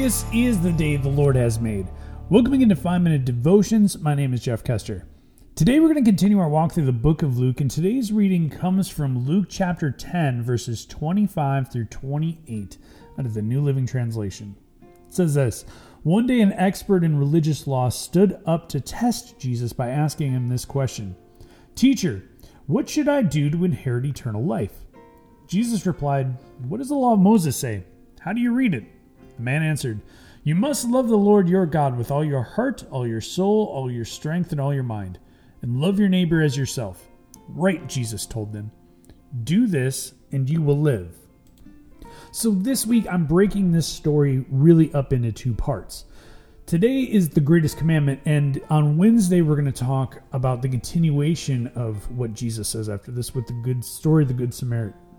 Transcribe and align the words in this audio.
This 0.00 0.24
is 0.32 0.58
the 0.58 0.72
day 0.72 0.96
the 0.96 1.10
Lord 1.10 1.36
has 1.36 1.60
made. 1.60 1.86
Welcoming 2.30 2.62
into 2.62 2.74
5 2.74 3.02
Minute 3.02 3.26
Devotions, 3.26 3.98
my 3.98 4.14
name 4.14 4.32
is 4.32 4.42
Jeff 4.42 4.64
Kester. 4.64 5.06
Today 5.54 5.78
we're 5.78 5.92
going 5.92 6.02
to 6.02 6.10
continue 6.10 6.38
our 6.38 6.48
walk 6.48 6.72
through 6.72 6.86
the 6.86 6.92
book 6.92 7.22
of 7.22 7.36
Luke, 7.36 7.60
and 7.60 7.70
today's 7.70 8.10
reading 8.10 8.48
comes 8.48 8.88
from 8.88 9.26
Luke 9.26 9.48
chapter 9.50 9.90
10, 9.90 10.42
verses 10.42 10.86
25 10.86 11.70
through 11.70 11.84
28 11.84 12.78
out 13.18 13.26
of 13.26 13.34
the 13.34 13.42
New 13.42 13.60
Living 13.60 13.86
Translation. 13.86 14.56
It 14.80 14.88
says 15.10 15.34
this 15.34 15.66
One 16.02 16.26
day 16.26 16.40
an 16.40 16.54
expert 16.54 17.04
in 17.04 17.18
religious 17.18 17.66
law 17.66 17.90
stood 17.90 18.40
up 18.46 18.70
to 18.70 18.80
test 18.80 19.38
Jesus 19.38 19.74
by 19.74 19.90
asking 19.90 20.32
him 20.32 20.48
this 20.48 20.64
question 20.64 21.14
Teacher, 21.74 22.22
what 22.66 22.88
should 22.88 23.06
I 23.06 23.20
do 23.20 23.50
to 23.50 23.66
inherit 23.66 24.06
eternal 24.06 24.46
life? 24.46 24.86
Jesus 25.46 25.84
replied, 25.84 26.38
What 26.66 26.78
does 26.78 26.88
the 26.88 26.94
law 26.94 27.12
of 27.12 27.20
Moses 27.20 27.54
say? 27.54 27.84
How 28.20 28.32
do 28.32 28.40
you 28.40 28.54
read 28.54 28.72
it? 28.72 28.84
The 29.36 29.42
man 29.42 29.62
answered, 29.62 30.00
You 30.44 30.54
must 30.54 30.88
love 30.88 31.08
the 31.08 31.16
Lord 31.16 31.48
your 31.48 31.66
God 31.66 31.96
with 31.96 32.10
all 32.10 32.24
your 32.24 32.42
heart, 32.42 32.84
all 32.90 33.06
your 33.06 33.20
soul, 33.20 33.66
all 33.66 33.90
your 33.90 34.04
strength, 34.04 34.52
and 34.52 34.60
all 34.60 34.74
your 34.74 34.82
mind, 34.82 35.18
and 35.62 35.80
love 35.80 35.98
your 35.98 36.08
neighbor 36.08 36.42
as 36.42 36.56
yourself. 36.56 37.06
Right, 37.48 37.86
Jesus 37.88 38.26
told 38.26 38.52
them. 38.52 38.70
Do 39.44 39.66
this, 39.66 40.14
and 40.32 40.48
you 40.48 40.62
will 40.62 40.78
live. 40.78 41.14
So 42.32 42.50
this 42.50 42.86
week, 42.86 43.06
I'm 43.10 43.26
breaking 43.26 43.72
this 43.72 43.86
story 43.86 44.44
really 44.50 44.92
up 44.94 45.12
into 45.12 45.32
two 45.32 45.54
parts. 45.54 46.04
Today 46.66 47.00
is 47.00 47.28
the 47.28 47.40
greatest 47.40 47.78
commandment, 47.78 48.20
and 48.24 48.60
on 48.70 48.96
Wednesday, 48.96 49.40
we're 49.40 49.56
going 49.56 49.64
to 49.64 49.72
talk 49.72 50.22
about 50.32 50.62
the 50.62 50.68
continuation 50.68 51.66
of 51.74 52.08
what 52.16 52.32
Jesus 52.32 52.68
says 52.68 52.88
after 52.88 53.10
this 53.10 53.34
with 53.34 53.48
the 53.48 53.60
good 53.64 53.84
story 53.84 54.24
the 54.24 54.34
Good 54.34 54.54
Samaritan. 54.54 55.09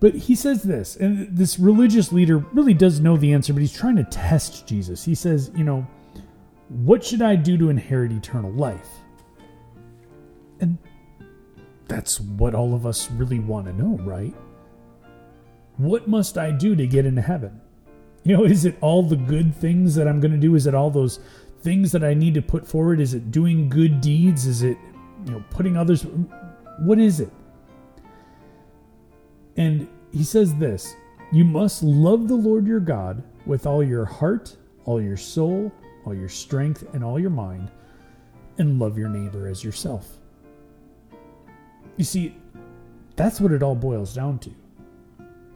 But 0.00 0.14
he 0.14 0.34
says 0.34 0.62
this, 0.62 0.96
and 0.96 1.36
this 1.36 1.58
religious 1.58 2.10
leader 2.10 2.38
really 2.38 2.72
does 2.72 3.00
know 3.00 3.18
the 3.18 3.34
answer, 3.34 3.52
but 3.52 3.60
he's 3.60 3.76
trying 3.76 3.96
to 3.96 4.04
test 4.04 4.66
Jesus. 4.66 5.04
He 5.04 5.14
says, 5.14 5.50
You 5.54 5.64
know, 5.64 5.86
what 6.68 7.04
should 7.04 7.20
I 7.20 7.36
do 7.36 7.58
to 7.58 7.68
inherit 7.68 8.10
eternal 8.10 8.50
life? 8.50 8.88
And 10.60 10.78
that's 11.86 12.18
what 12.18 12.54
all 12.54 12.74
of 12.74 12.86
us 12.86 13.10
really 13.10 13.40
want 13.40 13.66
to 13.66 13.72
know, 13.74 13.98
right? 14.02 14.34
What 15.76 16.08
must 16.08 16.38
I 16.38 16.50
do 16.50 16.74
to 16.76 16.86
get 16.86 17.04
into 17.04 17.22
heaven? 17.22 17.60
You 18.22 18.36
know, 18.36 18.44
is 18.44 18.64
it 18.64 18.76
all 18.80 19.02
the 19.02 19.16
good 19.16 19.54
things 19.54 19.94
that 19.94 20.06
I'm 20.06 20.20
going 20.20 20.32
to 20.32 20.38
do? 20.38 20.54
Is 20.54 20.66
it 20.66 20.74
all 20.74 20.90
those 20.90 21.20
things 21.62 21.92
that 21.92 22.04
I 22.04 22.14
need 22.14 22.34
to 22.34 22.42
put 22.42 22.66
forward? 22.66 23.00
Is 23.00 23.14
it 23.14 23.30
doing 23.30 23.68
good 23.68 24.00
deeds? 24.00 24.46
Is 24.46 24.62
it, 24.62 24.78
you 25.26 25.32
know, 25.32 25.44
putting 25.50 25.76
others? 25.76 26.06
What 26.78 26.98
is 26.98 27.20
it? 27.20 27.30
And 29.60 29.86
he 30.10 30.24
says 30.24 30.54
this 30.54 30.96
You 31.32 31.44
must 31.44 31.82
love 31.82 32.28
the 32.28 32.34
Lord 32.34 32.66
your 32.66 32.80
God 32.80 33.22
with 33.44 33.66
all 33.66 33.84
your 33.84 34.06
heart, 34.06 34.56
all 34.86 35.02
your 35.02 35.18
soul, 35.18 35.70
all 36.06 36.14
your 36.14 36.30
strength, 36.30 36.82
and 36.94 37.04
all 37.04 37.20
your 37.20 37.30
mind, 37.30 37.70
and 38.56 38.78
love 38.78 38.96
your 38.96 39.10
neighbor 39.10 39.46
as 39.46 39.62
yourself. 39.62 40.16
You 41.98 42.04
see, 42.04 42.38
that's 43.16 43.38
what 43.38 43.52
it 43.52 43.62
all 43.62 43.74
boils 43.74 44.14
down 44.14 44.38
to. 44.38 44.50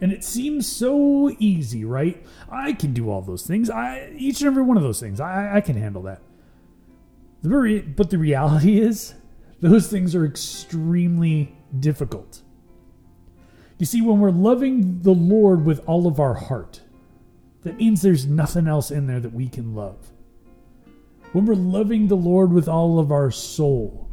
And 0.03 0.13
it 0.13 0.23
seems 0.23 0.71
so 0.71 1.35
easy, 1.39 1.87
right? 1.87 2.27
I 2.51 2.75
can 2.75 2.93
do 2.93 3.09
all 3.09 3.23
those 3.23 3.47
things. 3.47 3.71
I 3.71 4.13
each 4.19 4.43
and 4.43 4.49
every 4.49 4.63
one 4.63 4.77
of 4.77 4.83
those 4.83 5.01
things. 5.01 5.19
I, 5.19 5.57
I 5.57 5.61
can 5.63 5.77
handle 5.77 6.03
that. 6.03 6.21
But 7.43 8.11
the 8.11 8.19
reality 8.19 8.79
is, 8.81 9.15
those 9.61 9.89
things 9.89 10.15
are 10.15 10.27
extremely 10.27 11.57
difficult. 11.81 12.43
You 13.85 13.87
see, 13.87 14.01
when 14.01 14.19
we're 14.19 14.31
loving 14.31 15.03
the 15.03 15.13
Lord 15.13 15.67
with 15.67 15.87
all 15.87 16.07
of 16.07 16.19
our 16.19 16.33
heart, 16.33 16.81
that 17.65 17.77
means 17.77 18.01
there's 18.01 18.25
nothing 18.25 18.67
else 18.67 18.91
in 18.91 19.07
there 19.07 19.21
that 19.21 19.35
we 19.35 19.47
can 19.47 19.75
love. 19.75 20.11
When 21.33 21.45
we're 21.45 21.55
loving 21.55 22.09
the 22.09 22.17
Lord 22.17 22.51
with 22.51 22.67
all 22.67 22.99
of 22.99 23.13
our 23.13 23.31
soul, 23.31 24.09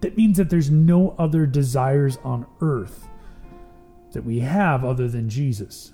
that 0.00 0.16
means 0.16 0.38
that 0.38 0.48
there's 0.48 0.70
no 0.70 1.14
other 1.18 1.44
desires 1.44 2.16
on 2.24 2.46
earth 2.62 3.06
that 4.12 4.24
we 4.24 4.38
have 4.38 4.82
other 4.82 5.08
than 5.08 5.28
Jesus. 5.28 5.92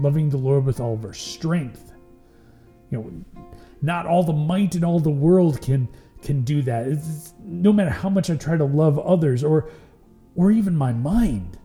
Loving 0.00 0.28
the 0.28 0.38
Lord 0.38 0.64
with 0.64 0.80
all 0.80 0.94
of 0.94 1.04
our 1.04 1.14
strength. 1.14 1.92
You 2.90 2.98
know, 2.98 3.44
not 3.80 4.06
all 4.06 4.24
the 4.24 4.32
might 4.32 4.74
in 4.74 4.82
all 4.82 4.98
the 4.98 5.10
world 5.10 5.62
can 5.62 5.88
can 6.22 6.42
do 6.42 6.62
that. 6.62 6.88
It's, 6.88 7.34
no 7.44 7.72
matter 7.72 7.90
how 7.90 8.08
much 8.08 8.28
I 8.28 8.34
try 8.34 8.56
to 8.56 8.64
love 8.64 8.98
others 8.98 9.44
or 9.44 9.70
or 10.36 10.50
even 10.52 10.76
my 10.76 10.92
mind. 10.92 11.58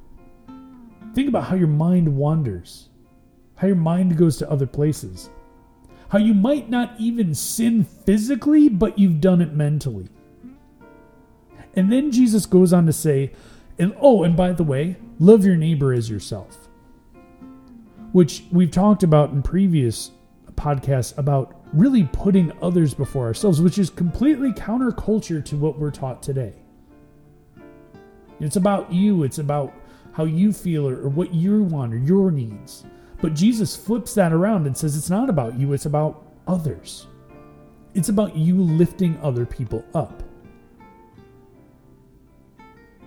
Think 1.14 1.28
about 1.28 1.44
how 1.44 1.56
your 1.56 1.68
mind 1.68 2.16
wanders, 2.16 2.90
how 3.56 3.68
your 3.68 3.76
mind 3.76 4.18
goes 4.18 4.38
to 4.38 4.50
other 4.50 4.66
places, 4.66 5.30
how 6.10 6.18
you 6.18 6.34
might 6.34 6.70
not 6.70 6.94
even 6.98 7.36
sin 7.36 7.84
physically, 7.84 8.70
but 8.70 8.98
you've 8.98 9.22
done 9.22 9.42
it 9.42 9.54
mentally. 9.54 10.08
And 11.76 11.92
then 11.92 12.12
Jesus 12.12 12.46
goes 12.46 12.74
on 12.74 12.86
to 12.86 12.94
say, 12.94 13.32
and 13.78 13.96
oh, 14.00 14.24
and 14.24 14.36
by 14.36 14.52
the 14.54 14.64
way, 14.64 14.98
love 15.20 15.46
your 15.46 15.56
neighbor 15.56 15.94
as 15.94 16.10
yourself, 16.10 16.68
which 18.12 18.44
we've 18.52 18.72
talked 18.72 19.04
about 19.04 19.32
in 19.32 19.42
previous 19.42 20.12
podcasts 20.56 21.18
about 21.18 21.62
really 21.74 22.04
putting 22.12 22.52
others 22.62 22.94
before 22.94 23.26
ourselves, 23.26 23.62
which 23.62 23.78
is 23.78 23.90
completely 23.90 24.52
counterculture 24.52 25.44
to 25.46 25.56
what 25.56 25.80
we're 25.80 25.92
taught 25.92 26.22
today. 26.22 26.54
It's 28.42 28.56
about 28.56 28.92
you, 28.92 29.24
it's 29.24 29.38
about 29.38 29.74
how 30.14 30.26
you 30.26 30.52
feel 30.52 30.88
or, 30.88 31.04
or 31.04 31.10
what 31.10 31.34
you 31.34 31.64
want 31.64 31.94
or 31.94 31.98
your 31.98 32.32
needs. 32.32 32.84
But 33.22 33.36
Jesus 33.36 33.76
flips 33.76 34.14
that 34.16 34.34
around 34.34 34.66
and 34.66 34.76
says 34.76 34.98
it's 34.98 35.10
not 35.10 35.30
about 35.30 35.58
you, 35.58 35.74
it's 35.74 35.86
about 35.86 36.26
others. 36.48 37.08
It's 37.94 38.10
about 38.10 38.36
you 38.36 38.62
lifting 38.62 39.20
other 39.22 39.46
people 39.46 39.86
up. 39.94 40.24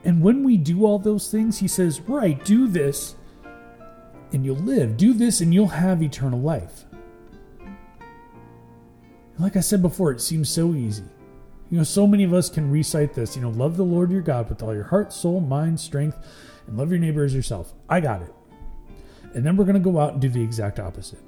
And 0.05 0.23
when 0.23 0.45
we 0.45 0.57
do 0.57 0.85
all 0.85 0.99
those 0.99 1.31
things, 1.31 1.59
he 1.59 1.69
says, 1.69 2.01
right, 2.03 2.43
do 2.45 2.69
this 2.69 3.17
and 4.33 4.45
you'll 4.45 4.57
live. 4.57 4.97
Do 4.97 5.15
this 5.15 5.41
and 5.41 5.55
you'll 5.55 5.69
have 5.69 6.03
eternal 6.03 6.41
life. 6.41 6.85
Like 9.39 9.57
I 9.57 9.61
said 9.61 9.83
before, 9.83 10.13
it 10.13 10.21
seems 10.21 10.49
so 10.49 10.75
easy. 10.75 11.05
You 11.75 11.81
know, 11.81 11.85
so 11.85 12.07
many 12.07 12.23
of 12.23 12.33
us 12.33 12.49
can 12.49 12.71
recite 12.71 13.15
this. 13.15 13.35
You 13.35 13.43
know, 13.43 13.51
love 13.51 13.77
the 13.77 13.83
Lord 13.83 14.13
your 14.13 14.23
God 14.23 14.49
with 14.49 14.63
all 14.63 14.73
your 14.73 14.85
heart, 14.85 15.13
soul, 15.13 15.41
mind, 15.41 15.81
strength, 15.81 16.17
and 16.69 16.79
love 16.79 16.89
your 16.91 17.01
neighbor 17.01 17.25
as 17.25 17.35
yourself. 17.35 17.75
I 17.89 17.99
got 17.99 18.23
it. 18.23 18.33
And 19.35 19.45
then 19.45 19.57
we're 19.57 19.65
going 19.65 19.75
to 19.75 19.81
go 19.81 19.99
out 19.99 20.13
and 20.13 20.23
do 20.23 20.29
the 20.29 20.41
exact 20.41 20.79
opposite. 20.79 21.19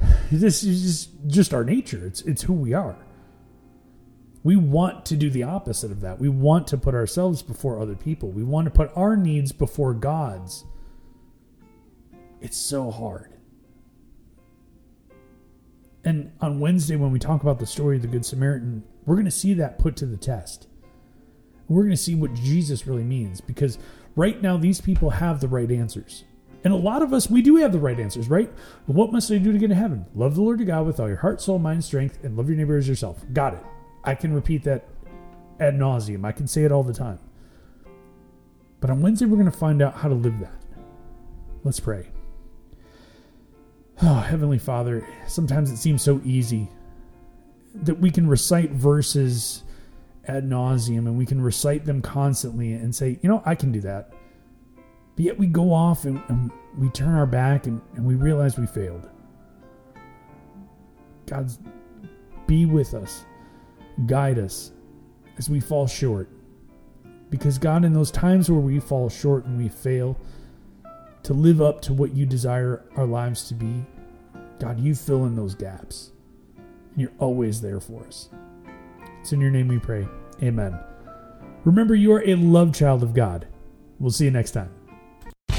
This 0.30 0.62
is 0.62 1.06
just, 1.26 1.52
our 1.52 1.64
nature. 1.64 2.06
It's 2.06 2.22
it's 2.22 2.42
who 2.42 2.52
we 2.52 2.72
are. 2.72 2.96
We 4.44 4.54
want 4.54 5.04
to 5.06 5.16
do 5.16 5.28
the 5.28 5.42
opposite 5.42 5.90
of 5.90 6.02
that. 6.02 6.20
We 6.20 6.28
want 6.28 6.68
to 6.68 6.78
put 6.78 6.94
ourselves 6.94 7.42
before 7.42 7.80
other 7.80 7.96
people. 7.96 8.30
We 8.30 8.44
want 8.44 8.66
to 8.66 8.70
put 8.70 8.92
our 8.94 9.16
needs 9.16 9.50
before 9.50 9.92
God's. 9.92 10.64
It's 12.40 12.56
so 12.56 12.92
hard. 12.92 13.34
And 16.04 16.30
on 16.40 16.60
Wednesday, 16.60 16.94
when 16.94 17.10
we 17.10 17.18
talk 17.18 17.42
about 17.42 17.58
the 17.58 17.66
story 17.66 17.96
of 17.96 18.02
the 18.02 18.08
Good 18.08 18.24
Samaritan, 18.24 18.84
we're 19.06 19.16
going 19.16 19.24
to 19.24 19.30
see 19.30 19.54
that 19.54 19.78
put 19.78 19.96
to 19.96 20.06
the 20.06 20.16
test. 20.16 20.68
We're 21.68 21.82
going 21.82 21.90
to 21.90 21.96
see 21.96 22.14
what 22.14 22.34
Jesus 22.34 22.86
really 22.86 23.04
means 23.04 23.40
because 23.40 23.78
right 24.16 24.40
now 24.42 24.56
these 24.56 24.80
people 24.80 25.10
have 25.10 25.40
the 25.40 25.48
right 25.48 25.70
answers. 25.70 26.24
And 26.62 26.74
a 26.74 26.76
lot 26.76 27.00
of 27.00 27.14
us, 27.14 27.30
we 27.30 27.40
do 27.40 27.56
have 27.56 27.72
the 27.72 27.78
right 27.78 27.98
answers, 27.98 28.28
right? 28.28 28.52
What 28.86 29.12
must 29.12 29.30
I 29.30 29.38
do 29.38 29.52
to 29.52 29.58
get 29.58 29.68
to 29.68 29.74
heaven? 29.74 30.04
Love 30.14 30.34
the 30.34 30.42
Lord 30.42 30.58
your 30.58 30.66
God 30.66 30.86
with 30.86 31.00
all 31.00 31.08
your 31.08 31.16
heart, 31.16 31.40
soul, 31.40 31.58
mind, 31.58 31.84
strength, 31.84 32.18
and 32.22 32.36
love 32.36 32.48
your 32.48 32.58
neighbor 32.58 32.76
as 32.76 32.88
yourself. 32.88 33.24
Got 33.32 33.54
it. 33.54 33.62
I 34.04 34.14
can 34.14 34.34
repeat 34.34 34.64
that 34.64 34.86
ad 35.58 35.74
nauseum. 35.74 36.24
I 36.26 36.32
can 36.32 36.46
say 36.46 36.64
it 36.64 36.72
all 36.72 36.82
the 36.82 36.92
time. 36.92 37.18
But 38.80 38.90
on 38.90 39.00
Wednesday, 39.00 39.26
we're 39.26 39.36
going 39.36 39.50
to 39.50 39.56
find 39.56 39.80
out 39.80 39.94
how 39.94 40.08
to 40.08 40.14
live 40.14 40.38
that. 40.40 40.60
Let's 41.64 41.80
pray. 41.80 42.08
Oh, 44.02 44.14
Heavenly 44.28 44.58
Father, 44.58 45.06
sometimes 45.26 45.70
it 45.70 45.76
seems 45.76 46.02
so 46.02 46.20
easy 46.24 46.68
that 47.74 47.98
we 47.98 48.10
can 48.10 48.26
recite 48.26 48.70
verses 48.70 49.64
ad 50.26 50.44
nauseum 50.44 50.98
and 50.98 51.16
we 51.16 51.26
can 51.26 51.40
recite 51.40 51.84
them 51.84 52.02
constantly 52.02 52.72
and 52.72 52.94
say, 52.94 53.18
you 53.22 53.28
know, 53.28 53.42
I 53.44 53.54
can 53.54 53.72
do 53.72 53.80
that. 53.80 54.12
But 55.16 55.24
yet 55.24 55.38
we 55.38 55.46
go 55.46 55.72
off 55.72 56.04
and, 56.04 56.22
and 56.28 56.50
we 56.78 56.88
turn 56.90 57.14
our 57.14 57.26
back 57.26 57.66
and, 57.66 57.80
and 57.94 58.04
we 58.04 58.14
realize 58.14 58.58
we 58.58 58.66
failed. 58.66 59.08
God's 61.26 61.58
be 62.46 62.66
with 62.66 62.94
us, 62.94 63.24
guide 64.06 64.38
us 64.38 64.72
as 65.38 65.48
we 65.48 65.60
fall 65.60 65.86
short. 65.86 66.28
Because, 67.30 67.58
God, 67.58 67.84
in 67.84 67.92
those 67.92 68.10
times 68.10 68.50
where 68.50 68.60
we 68.60 68.80
fall 68.80 69.08
short 69.08 69.44
and 69.44 69.56
we 69.56 69.68
fail 69.68 70.18
to 71.22 71.32
live 71.32 71.62
up 71.62 71.80
to 71.82 71.92
what 71.92 72.12
you 72.12 72.26
desire 72.26 72.84
our 72.96 73.06
lives 73.06 73.46
to 73.48 73.54
be, 73.54 73.86
God, 74.58 74.80
you 74.80 74.96
fill 74.96 75.26
in 75.26 75.36
those 75.36 75.54
gaps 75.54 76.10
and 76.92 77.00
you're 77.00 77.12
always 77.18 77.60
there 77.60 77.80
for 77.80 78.06
us. 78.06 78.28
It's 79.20 79.32
in 79.32 79.40
your 79.40 79.50
name 79.50 79.68
we 79.68 79.78
pray. 79.78 80.06
Amen. 80.42 80.78
Remember, 81.64 81.94
you 81.94 82.12
are 82.12 82.22
a 82.26 82.34
love 82.34 82.74
child 82.74 83.02
of 83.02 83.14
God. 83.14 83.46
We'll 83.98 84.10
see 84.10 84.24
you 84.24 84.30
next 84.30 84.52
time. 84.52 84.70
The 85.50 85.54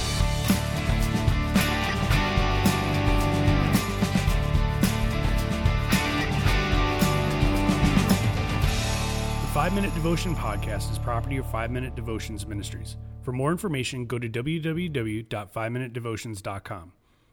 Five 9.53 9.75
Minute 9.75 9.93
Devotion 9.93 10.35
Podcast 10.35 10.91
is 10.91 10.97
property 10.97 11.37
of 11.37 11.45
Five 11.51 11.69
Minute 11.69 11.95
Devotions 11.95 12.47
Ministries. 12.47 12.97
For 13.21 13.31
more 13.31 13.51
information, 13.51 14.07
go 14.07 14.17
to 14.17 14.27
www.fiveminutedevotions.com. 14.27 15.73
minutedevotions.com. 15.73 16.93